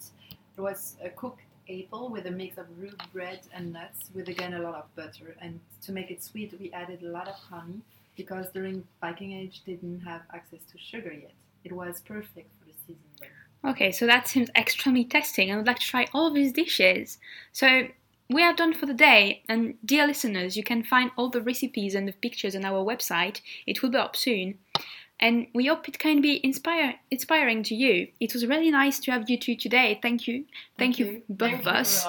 There 0.55 0.63
was 0.63 0.97
a 1.03 1.09
cooked 1.09 1.41
apple 1.69 2.09
with 2.09 2.25
a 2.25 2.31
mix 2.31 2.57
of 2.57 2.65
root 2.77 2.99
bread 3.11 3.39
and 3.53 3.73
nuts 3.73 4.09
with 4.13 4.29
again 4.29 4.53
a 4.53 4.59
lot 4.59 4.75
of 4.75 4.95
butter. 4.95 5.35
And 5.41 5.59
to 5.83 5.91
make 5.91 6.11
it 6.11 6.23
sweet, 6.23 6.53
we 6.59 6.71
added 6.71 7.03
a 7.03 7.07
lot 7.07 7.27
of 7.27 7.35
honey 7.35 7.81
because 8.15 8.47
during 8.53 8.83
Viking 9.01 9.33
Age 9.33 9.61
they 9.65 9.73
didn't 9.73 10.01
have 10.01 10.21
access 10.33 10.59
to 10.71 10.77
sugar 10.77 11.11
yet. 11.11 11.33
It 11.63 11.71
was 11.71 12.01
perfect 12.01 12.49
for 12.59 12.65
the 12.65 12.73
season. 12.85 13.31
Okay, 13.65 13.91
so 13.91 14.05
that 14.05 14.27
seems 14.27 14.49
extremely 14.55 15.05
testing. 15.05 15.51
I 15.51 15.55
would 15.55 15.67
like 15.67 15.79
to 15.79 15.85
try 15.85 16.07
all 16.13 16.31
these 16.31 16.51
dishes. 16.51 17.17
So 17.53 17.87
we 18.29 18.43
are 18.43 18.53
done 18.53 18.73
for 18.73 18.85
the 18.85 18.93
day, 18.93 19.43
and 19.47 19.75
dear 19.85 20.05
listeners, 20.05 20.57
you 20.57 20.63
can 20.63 20.83
find 20.83 21.11
all 21.15 21.29
the 21.29 21.41
recipes 21.41 21.95
and 21.95 22.07
the 22.07 22.13
pictures 22.13 22.55
on 22.55 22.65
our 22.65 22.83
website. 22.83 23.39
It 23.65 23.81
will 23.81 23.89
be 23.89 23.97
up 23.97 24.15
soon 24.15 24.59
and 25.23 25.47
we 25.53 25.67
hope 25.67 25.87
it 25.87 25.97
can 25.97 26.19
be 26.19 26.41
inspire, 26.43 26.95
inspiring 27.09 27.63
to 27.63 27.73
you. 27.73 28.09
It 28.19 28.33
was 28.33 28.45
really 28.45 28.69
nice 28.69 28.99
to 28.99 29.11
have 29.11 29.29
you 29.29 29.37
two 29.37 29.55
today. 29.55 29.97
Thank 30.01 30.27
you. 30.27 30.43
Thank, 30.77 30.97
Thank 30.97 30.99
you, 30.99 31.05
you, 31.05 31.21
both 31.29 31.51
Thank 31.51 31.61
of 31.61 31.67
us. 31.67 32.05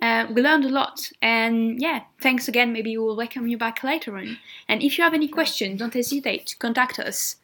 Uh, 0.00 0.26
we 0.30 0.40
learned 0.40 0.64
a 0.64 0.68
lot, 0.68 1.10
and 1.20 1.80
yeah, 1.80 2.02
thanks 2.20 2.46
again. 2.46 2.72
Maybe 2.72 2.96
we'll 2.96 3.16
welcome 3.16 3.48
you 3.48 3.58
back 3.58 3.82
later 3.82 4.16
on. 4.16 4.38
And 4.68 4.82
if 4.82 4.96
you 4.96 5.04
have 5.04 5.14
any 5.14 5.28
questions, 5.28 5.80
don't 5.80 5.94
hesitate 5.94 6.46
to 6.46 6.56
contact 6.58 6.98
us. 7.00 7.36